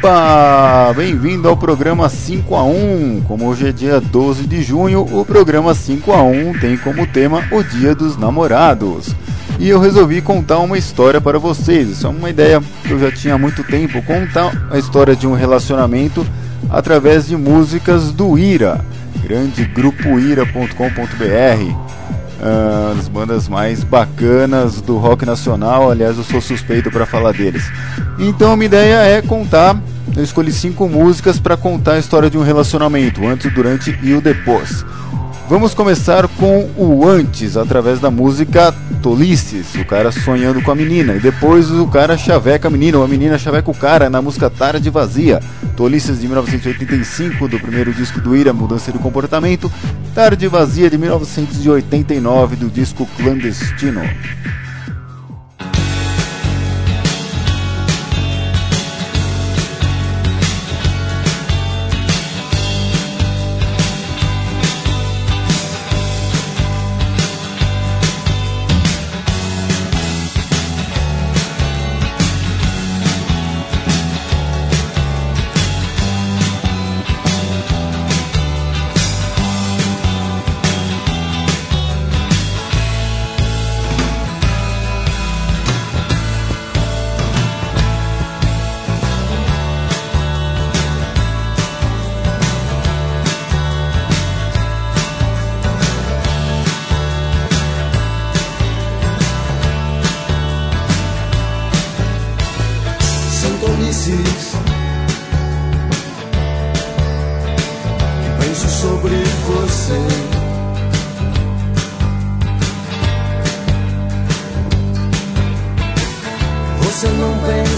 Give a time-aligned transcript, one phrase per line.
[0.00, 0.92] Opa!
[0.96, 3.22] Bem-vindo ao programa 5 a 1.
[3.28, 7.44] Como hoje é dia 12 de junho, o programa 5 a 1 tem como tema
[7.52, 9.14] o Dia dos Namorados.
[9.58, 11.90] E eu resolvi contar uma história para vocês.
[11.90, 15.26] Isso é uma ideia que eu já tinha há muito tempo, contar a história de
[15.26, 16.26] um relacionamento
[16.68, 18.84] através de músicas do Ira,
[19.22, 21.90] grande grupo ira.com.br
[22.40, 25.90] uh, as bandas mais bacanas do rock nacional.
[25.90, 27.64] Aliás, eu sou suspeito para falar deles.
[28.18, 29.80] Então, minha ideia é contar.
[30.16, 34.20] Eu escolhi cinco músicas para contar a história de um relacionamento, antes, durante e o
[34.20, 34.84] depois.
[35.50, 41.16] Vamos começar com o antes, através da música Tolices, o cara sonhando com a menina.
[41.16, 44.48] E depois o cara chaveca a menina, ou a menina chaveca o cara na música
[44.48, 45.40] Tarde Vazia.
[45.76, 49.72] Tolices de 1985, do primeiro disco do Ira, Mudança de Comportamento.
[50.14, 54.02] Tarde Vazia de 1989, do disco Clandestino.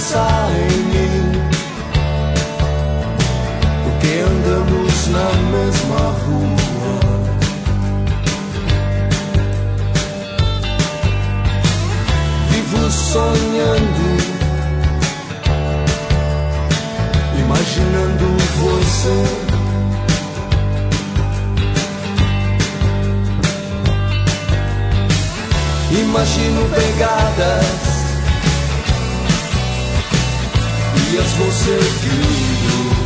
[0.03, 1.33] pensar em mim.
[3.85, 7.01] Porque andamos na mesma rua.
[12.51, 14.07] Vivo sonhando,
[17.39, 18.27] imaginando
[18.59, 19.19] você.
[25.93, 27.92] Imagino pegadas
[31.13, 32.97] dias vou seguindo.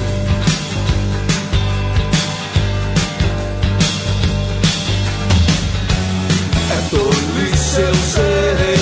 [6.71, 8.77] É tolice, eu sei.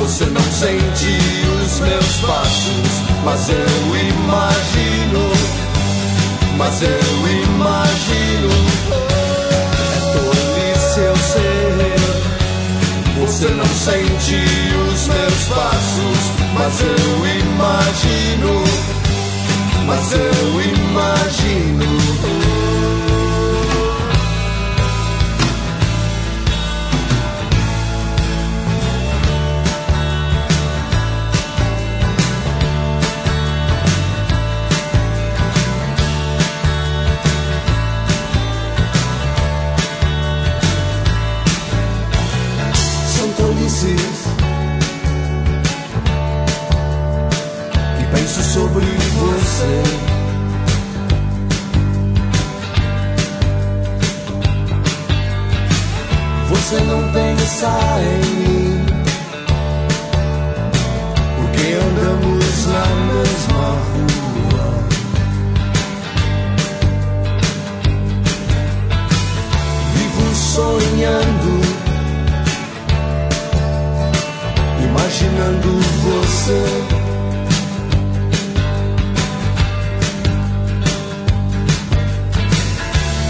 [0.00, 1.16] Você não sente
[1.64, 2.90] os meus passos,
[3.24, 5.32] mas eu imagino.
[6.58, 6.88] Mas eu
[7.44, 9.11] imagino.
[13.32, 14.36] Você não sente
[14.92, 18.62] os meus passos, mas eu imagino.
[19.86, 21.88] Mas eu imagino.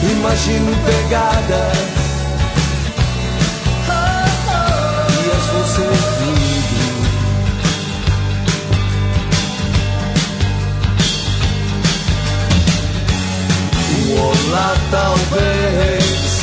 [0.03, 1.77] Imagino pegadas
[5.09, 6.43] E as vão servindo
[14.09, 16.41] O olá talvez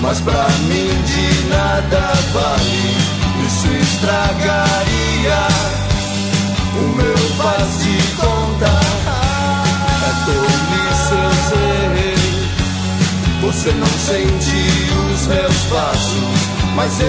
[0.00, 2.96] Mas pra mim de nada vale.
[3.46, 5.48] Isso estragaria
[6.76, 8.72] O meu faz de conta.
[10.04, 11.71] É tolice eu sei
[13.42, 14.56] você não sente
[15.12, 16.22] os meus passos,
[16.76, 17.08] mas eu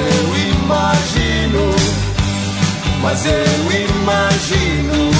[0.51, 1.75] imagino.
[3.03, 3.31] Mas eu
[4.01, 5.13] imagino.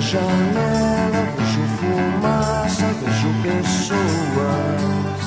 [0.00, 5.26] Janela vejo fumaça, vejo pessoas.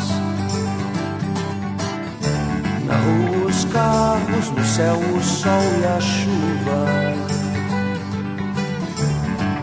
[2.85, 6.85] Na rua os carros, no céu o sol e a chuva.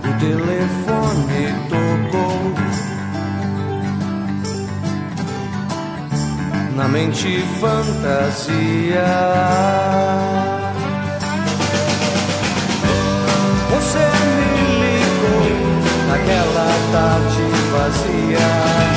[0.04, 2.54] O telefone tocou.
[6.74, 9.06] Na mente fantasia.
[16.26, 18.95] Naquela tarde vazia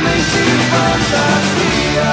[0.00, 2.10] na mente fantasia.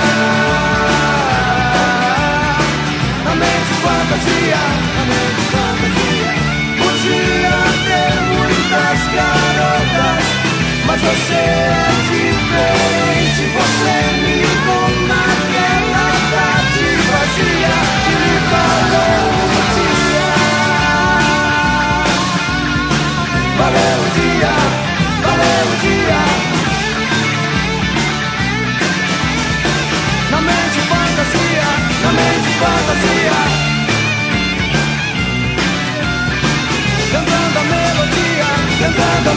[3.24, 4.62] Na mente fantasia,
[4.96, 6.32] na mente fantasia.
[6.80, 7.58] Podia
[7.88, 10.24] ter muitas garotas,
[10.86, 13.44] mas você é diferente.
[13.56, 14.17] Você me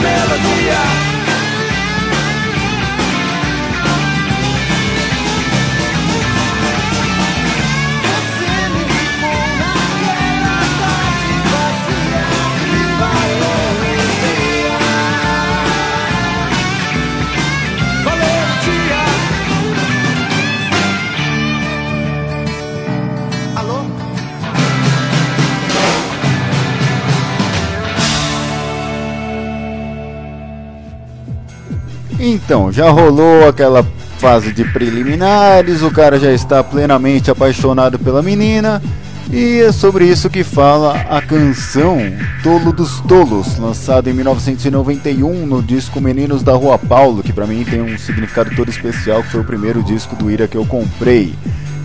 [0.02, 1.10] melodia.
[32.22, 33.82] Então, já rolou aquela
[34.18, 38.82] fase de preliminares, o cara já está plenamente apaixonado pela menina,
[39.32, 41.96] e é sobre isso que fala a canção
[42.42, 47.64] Tolo dos Tolos, lançada em 1991 no disco Meninos da Rua Paulo, que pra mim
[47.64, 51.34] tem um significado todo especial, que foi o primeiro disco do Ira que eu comprei.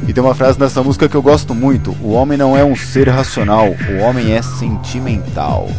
[0.06, 2.76] E tem uma frase nessa música que eu gosto muito: O homem não é um
[2.76, 5.70] ser racional, o homem é sentimental.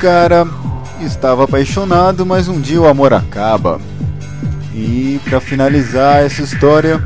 [0.00, 0.48] Cara
[1.02, 3.78] estava apaixonado, mas um dia o amor acaba.
[4.74, 6.98] E para finalizar essa história,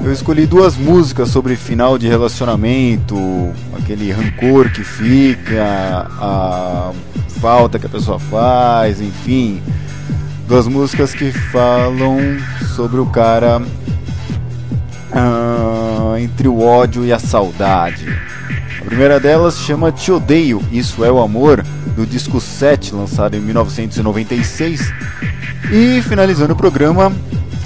[0.00, 3.16] eu escolhi duas músicas sobre final de relacionamento,
[3.76, 6.92] aquele rancor que fica, a
[7.40, 9.60] falta que a pessoa faz, enfim.
[10.46, 12.18] Duas músicas que falam
[12.76, 13.60] sobre o cara
[15.10, 18.06] uh, entre o ódio e a saudade.
[18.82, 23.40] A primeira delas chama Te Odeio, Isso é o Amor, do disco 7, lançado em
[23.40, 24.92] 1996.
[25.70, 27.12] E finalizando o programa,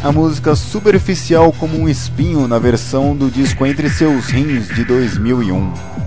[0.05, 6.06] a música Superficial como um Espinho, na versão do disco Entre Seus Rins de 2001.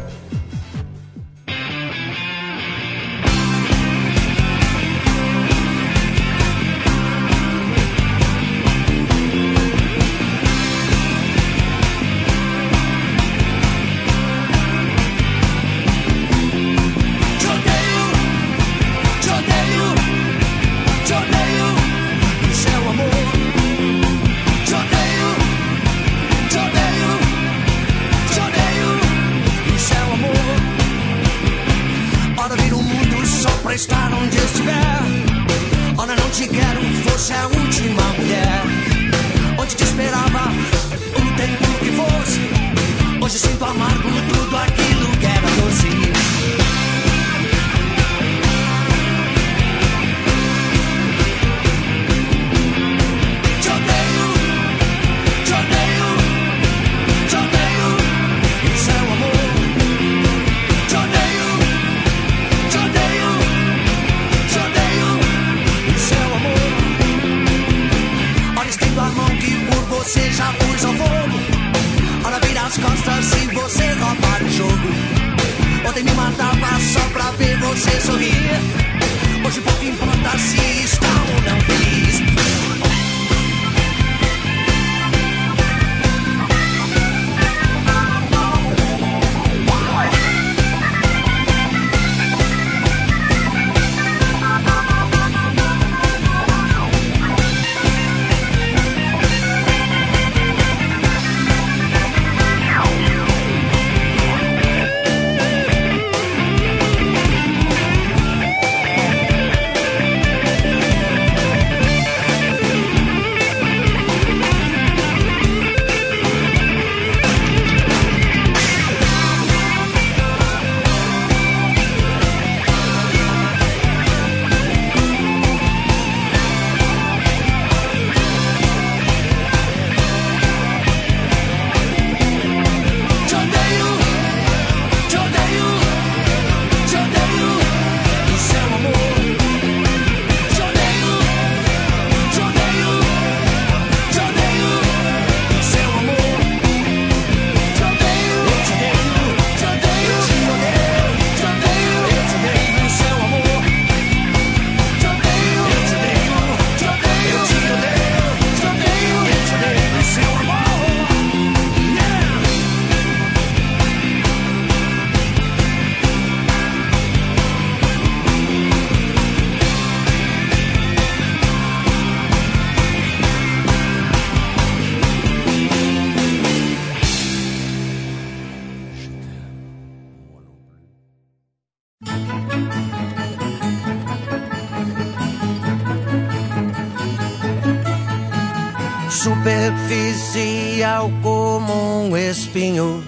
[189.24, 193.04] Superficial como um espinho,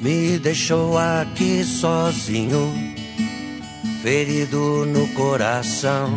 [0.00, 2.74] me deixou aqui sozinho,
[4.02, 6.10] ferido no coração.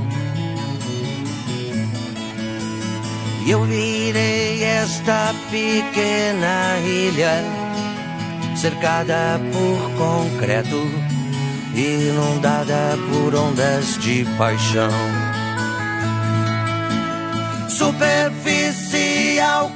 [3.45, 7.43] E eu virei esta pequena ilha,
[8.55, 10.89] cercada por concreto,
[11.75, 14.89] inundada por ondas de paixão.
[17.69, 18.52] Superficial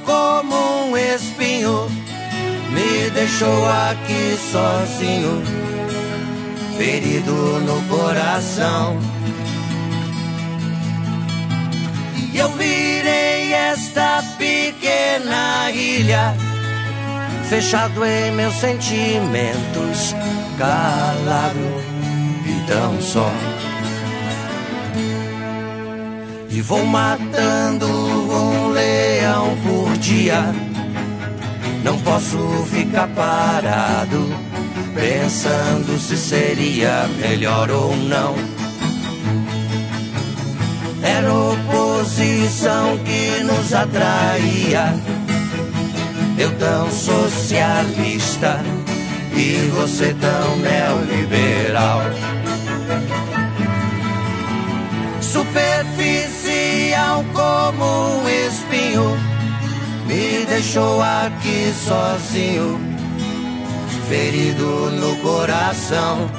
[0.04, 1.88] como um espinho,
[2.70, 5.42] me deixou aqui sozinho,
[6.76, 8.98] ferido no coração.
[12.32, 16.34] E eu virei esta pequena ilha,
[17.48, 20.14] fechado em meus sentimentos,
[20.58, 21.58] calado
[22.46, 23.32] e tão só.
[26.58, 30.52] E vou matando um leão por dia.
[31.84, 34.28] Não posso ficar parado,
[34.92, 38.34] pensando se seria melhor ou não.
[41.00, 44.96] Era oposição que nos atraía.
[46.36, 48.60] Eu tão socialista
[49.32, 52.02] e você tão neoliberal.
[57.32, 59.16] Como um espinho,
[60.06, 62.80] me deixou aqui sozinho,
[64.08, 66.30] ferido no coração.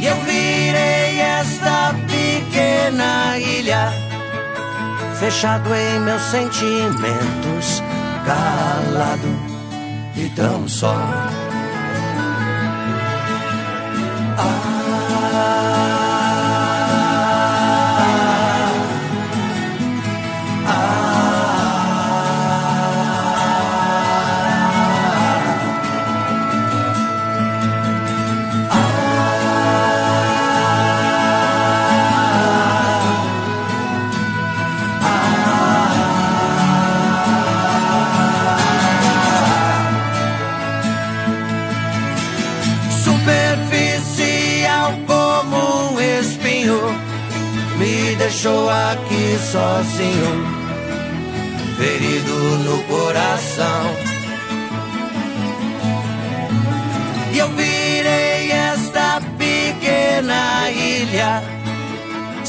[0.00, 3.92] E eu virei esta pequena ilha,
[5.18, 7.82] fechado em meus sentimentos,
[8.24, 9.28] calado
[10.16, 10.96] e tão só.
[14.36, 15.65] Superficial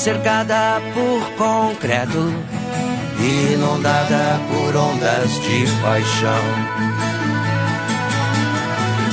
[0.08, 2.34] cercada por concreto,
[3.20, 6.46] inundada por ondas de paixão.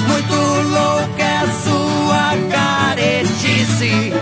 [0.06, 0.36] Muito
[0.70, 4.12] louca é sua caretice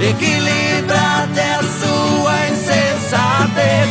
[0.00, 3.90] Equilibrada é sua insensatez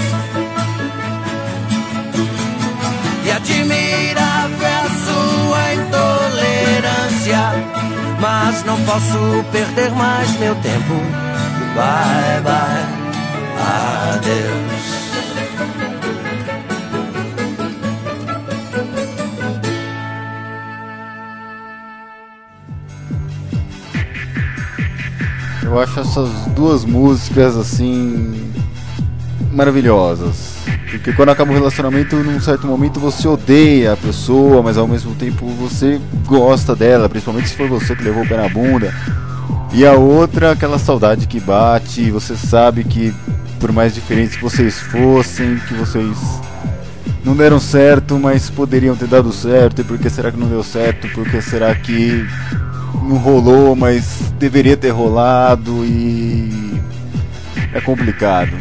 [3.24, 7.61] E admirável é sua intolerância
[8.22, 9.18] Mas não posso
[9.52, 10.94] perder mais meu tempo.
[11.74, 12.86] Bye, bye,
[14.14, 14.62] adeus.
[25.64, 28.54] Eu acho essas duas músicas assim
[29.52, 30.51] maravilhosas.
[30.92, 35.16] Porque quando acaba o relacionamento, num certo momento você odeia a pessoa, mas ao mesmo
[35.16, 38.94] tempo você gosta dela, principalmente se foi você que levou o pé na bunda.
[39.74, 43.14] E a outra, aquela saudade que bate, você sabe que
[43.58, 46.18] por mais diferentes que vocês fossem, que vocês
[47.24, 50.64] não deram certo, mas poderiam ter dado certo, e por que será que não deu
[50.64, 51.08] certo?
[51.10, 52.28] Por que será que
[53.04, 56.82] não rolou, mas deveria ter rolado e
[57.74, 58.52] é complicado.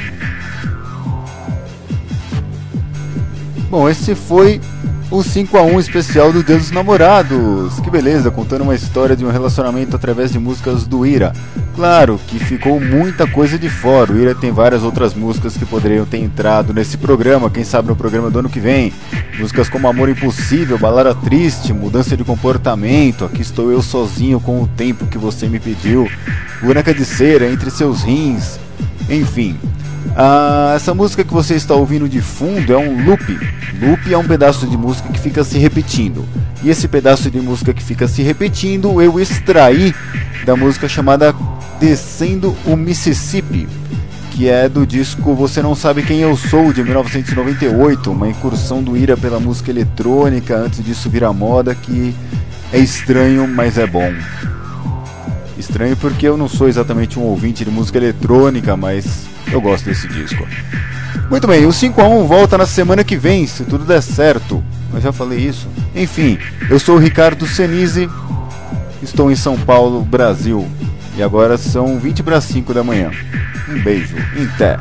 [3.70, 4.60] Bom, esse foi
[5.12, 7.78] o 5 a 1 especial do Dia dos Namorados.
[7.78, 11.32] Que beleza, contando uma história de um relacionamento através de músicas do Ira.
[11.76, 14.12] Claro que ficou muita coisa de fora.
[14.12, 17.94] O Ira tem várias outras músicas que poderiam ter entrado nesse programa, quem sabe no
[17.94, 18.92] programa do ano que vem.
[19.38, 24.66] Músicas como Amor Impossível, Balada Triste, Mudança de Comportamento, Aqui Estou Eu Sozinho com o
[24.66, 26.10] Tempo que Você Me Pediu,
[26.60, 28.58] Boneca de Cera, Entre Seus Rins,
[29.08, 29.56] enfim.
[30.16, 33.38] Ah, essa música que você está ouvindo de fundo é um loop.
[33.80, 36.26] Loop é um pedaço de música que fica se repetindo.
[36.62, 39.94] E esse pedaço de música que fica se repetindo eu extraí
[40.44, 41.34] da música chamada
[41.78, 43.66] Descendo o Mississippi,
[44.32, 48.96] que é do disco Você Não Sabe Quem Eu Sou, de 1998, uma incursão do
[48.96, 52.14] Ira pela música eletrônica, antes disso virar moda, que
[52.70, 54.12] é estranho, mas é bom.
[55.56, 60.08] Estranho porque eu não sou exatamente um ouvinte de música eletrônica, mas eu gosto desse
[60.08, 60.46] disco.
[61.30, 64.62] Muito bem, o 5 a 1 volta na semana que vem, se tudo der certo.
[64.92, 65.68] Eu já falei isso.
[65.94, 68.08] Enfim, eu sou o Ricardo Senise,
[69.02, 70.68] estou em São Paulo, Brasil.
[71.16, 73.10] E agora são 20 para 5 da manhã.
[73.68, 74.76] Um beijo, em té.